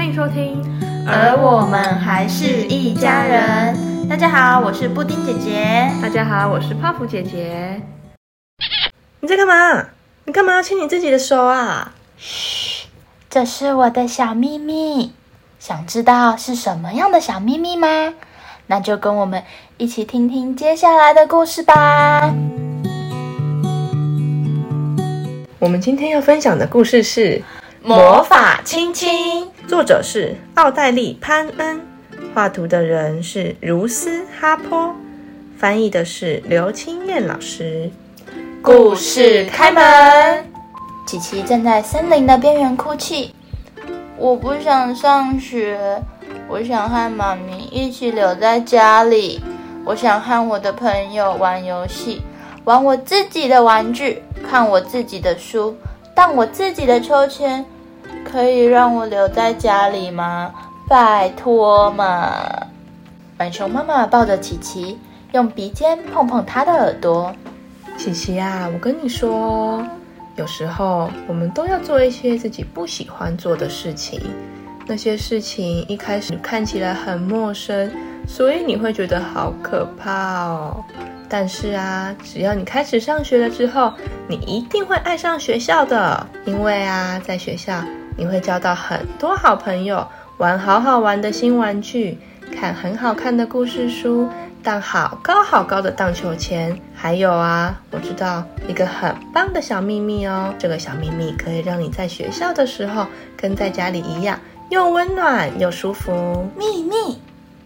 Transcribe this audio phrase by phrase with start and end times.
[0.00, 0.64] 欢迎收听。
[1.06, 4.08] 而我们还是一家人。
[4.08, 5.92] 大家好，我是布丁姐姐。
[6.00, 7.78] 大家好，我是泡芙姐姐。
[9.20, 9.88] 你在干嘛？
[10.24, 11.92] 你干嘛要亲你自己的手啊？
[12.16, 12.86] 嘘，
[13.28, 15.12] 这是我的小秘密。
[15.58, 18.14] 想知道是什么样的小秘密吗？
[18.68, 19.42] 那就跟我们
[19.76, 22.32] 一起听听接下来的故事吧。
[25.58, 27.36] 我们今天要分享的故事是
[27.82, 31.80] 《魔法亲亲》，作者是奥黛丽·潘恩，
[32.34, 34.94] 画图的人是如斯·哈坡，
[35.56, 37.90] 翻译的是刘清燕老师。
[38.60, 40.44] 故事开门。
[41.06, 43.34] 琪琪站在森林的边缘哭泣。
[44.18, 46.02] 我不想上学，
[46.48, 49.40] 我想和妈咪一起留在家里。
[49.86, 52.20] 我想和我的朋友玩游戏，
[52.64, 54.22] 玩我自己的玩具。
[54.46, 55.76] 看我自己的书，
[56.22, 57.64] 但我自己的秋千，
[58.22, 60.52] 可以让我留在家里吗？
[60.86, 62.66] 拜托嘛！
[63.38, 64.98] 浣熊妈妈抱着琪琪，
[65.32, 67.34] 用鼻尖碰碰她的耳朵。
[67.96, 69.82] 琪琪啊，我跟你说，
[70.36, 74.20] 有时候我们都要做一些自己不喜欢做的事情。
[74.86, 77.90] 那些事情一开始看起来很陌生，
[78.28, 80.84] 所以你会觉得好可怕哦。
[81.30, 83.94] 但是啊，只要你开始上学了之后，
[84.26, 86.26] 你一定会爱上学校的。
[86.44, 87.82] 因为啊，在学校
[88.16, 90.04] 你会交到很多好朋友，
[90.38, 92.18] 玩好好玩的新玩具，
[92.52, 94.28] 看很好看的故事书，
[94.60, 96.76] 荡好高好高的荡秋千。
[96.92, 100.52] 还有啊，我知道一个很棒的小秘密哦。
[100.58, 103.06] 这个小秘密可以让你在学校的时候
[103.36, 104.36] 跟在家里一样，
[104.68, 106.50] 又温暖又舒服。
[106.58, 107.16] 秘密。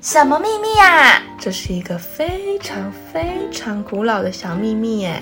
[0.00, 1.20] 什么秘密呀？
[1.40, 5.20] 这是一个非常非常古老的小秘密耶，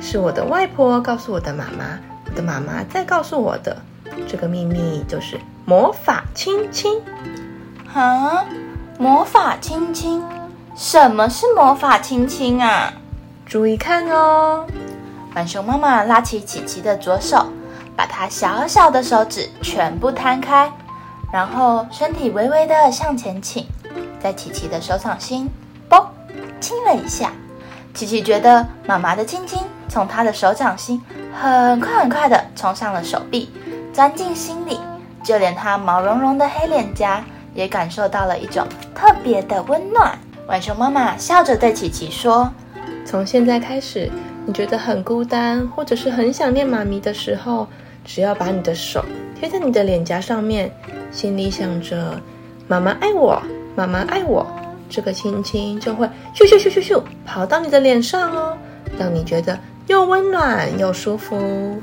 [0.00, 3.76] 是我的外婆告诉我的妈妈，我的妈妈再告诉我的。
[4.28, 7.02] 这个秘密就是魔法亲亲。
[7.92, 8.44] 啊，
[8.96, 10.22] 魔法亲亲？
[10.76, 12.92] 什么是魔法亲亲啊？
[13.44, 14.64] 注意看哦。
[15.34, 17.44] 浣熊妈妈拉起琪琪的左手，
[17.96, 20.72] 把她小小的手指全部摊开，
[21.32, 23.66] 然后身体微微的向前倾。
[24.26, 25.48] 在琪琪的手掌心，
[25.88, 26.10] 啵，
[26.60, 27.30] 亲了一下。
[27.94, 31.00] 琪琪觉得妈妈的亲亲从她的手掌心
[31.32, 33.48] 很快很快的冲上了手臂，
[33.92, 34.80] 钻进心里，
[35.22, 38.66] 就连她毛茸茸的黑脸颊也感受到了一种
[38.96, 40.18] 特别的温暖。
[40.48, 42.50] 浣熊妈妈笑着对琪琪说
[43.06, 44.10] ：“从现在开始，
[44.44, 47.68] 你觉得很孤单或者是很想念妈咪的时候，
[48.04, 49.04] 只要把你的手
[49.38, 50.68] 贴在你的脸颊上面，
[51.12, 52.20] 心里想着
[52.66, 53.40] 妈妈爱我。”
[53.76, 54.46] 妈妈爱我，
[54.88, 58.56] 这个亲亲就会咻咻咻咻咻跑到你的脸上哦，
[58.98, 61.76] 让你觉得又温暖又舒服。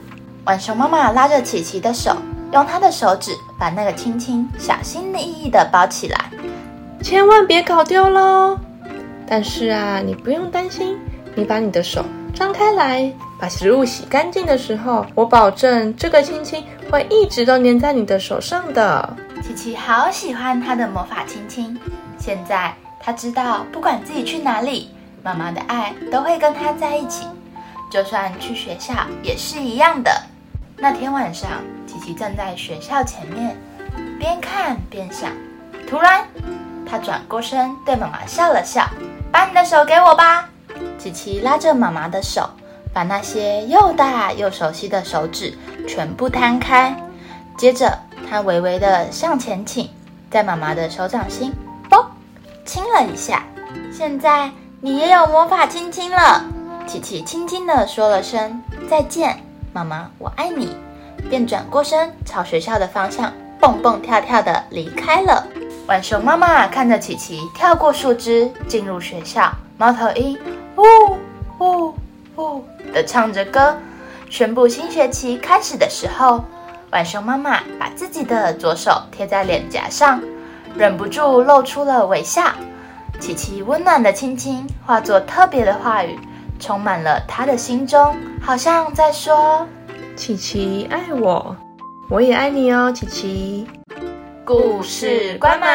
[0.44, 2.18] 浣熊妈妈拉着琪琪的手，
[2.52, 6.32] 用她的手指把那个亲亲小心翼翼地包起来，
[7.04, 8.58] 千万别搞丢喽。
[9.28, 10.98] 但是啊，你不用担心，
[11.36, 19.16] 你把你的手张开来，把食物洗干净的时候，我保证这个亲亲会一直都粘在你的手上的。
[19.44, 21.78] 琪琪好喜欢他的魔法亲亲，
[22.18, 24.90] 现在他知道，不管自己去哪里，
[25.22, 27.28] 妈妈的爱都会跟他在一起，
[27.92, 30.10] 就算去学校也是一样的。
[30.78, 31.50] 那天晚上，
[31.86, 33.58] 琪琪站在学校前面，
[34.18, 35.30] 边看边想。
[35.86, 36.26] 突然，
[36.90, 38.90] 他转过身对妈妈笑了笑
[39.30, 40.48] ：“把你的手给我吧。”
[40.98, 42.50] 琪琪拉着妈妈的手，
[42.94, 45.54] 把那些又大又熟悉的手指
[45.86, 46.96] 全部摊开，
[47.58, 48.00] 接着。
[48.30, 49.90] 他微微的向前倾，
[50.32, 51.54] 在妈妈的手掌心，
[51.90, 52.06] 啵，
[52.66, 53.44] 亲了一下。
[53.92, 54.52] 现在
[54.82, 56.44] 你也有魔法亲亲了。
[56.88, 59.40] 琪琪轻轻的说了声再见，
[59.72, 60.76] 妈妈，我爱你，
[61.30, 65.48] 便转过身朝学校的方向蹦蹦跳跳的离开了。
[65.88, 70.38] 浣熊妈妈看着琪琪跳过树枝进入学校，猫头鹰
[70.78, 71.18] 呜
[71.60, 71.94] 呜
[72.36, 72.64] 呜
[72.94, 73.78] 的唱着歌，
[74.30, 76.44] 宣布新学期开始的时候。
[76.94, 80.22] 浣熊妈妈把自己的左手贴在脸颊上，
[80.78, 82.44] 忍不住露出了微笑。
[83.20, 86.16] 琪琪温暖的亲亲化作特别的话语，
[86.60, 89.68] 充满了他的心中，好像在说
[90.16, 91.58] ：“琪琪爱我，
[92.12, 93.68] 我也爱你哦，琪琪。”
[94.46, 95.68] 故事关门。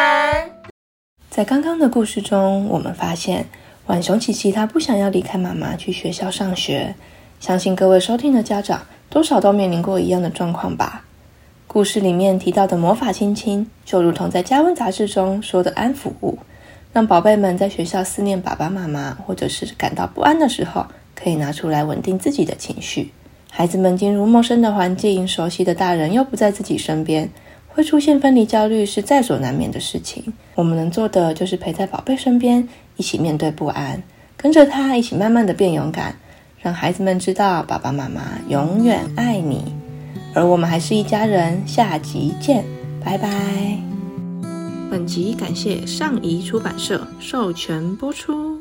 [1.29, 3.49] 在刚刚的故事中，我们发现
[3.87, 6.95] 浣熊琪琪他不想要离开妈妈去学校上学。
[7.41, 11.03] 相信各位收听的家长多少都面临过一样的状况吧。
[11.69, 16.39] 故事里面提到的魔法亲亲，就如同在《家温》杂志中说的安抚物，
[16.95, 23.13] 让宝贝们在学校思念爸爸妈妈，或者是感到不安的时候，可以拿出来稳定自己的情绪。
[23.51, 27.29] 孩子们进入陌生的环境，熟悉的大人又不在自己身边，
[27.69, 30.33] 会出现分离焦虑是在所难免的事情。
[30.55, 32.67] 我们能做的就是陪在宝贝身边，
[32.97, 34.03] 一起面对不安，
[34.39, 36.17] 跟着他一起慢慢的变勇敢，
[36.63, 39.78] 让孩子们知道爸爸妈妈永远爱你。
[40.39, 42.65] 而我们还是一家人下集见
[43.05, 43.29] 拜拜。
[44.89, 48.58] 本集感谢上移出版社授权播出。